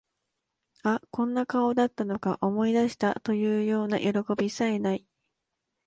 [0.81, 5.05] あ、こんな顔だったのか、思い出した、というようなよろこびさえ無い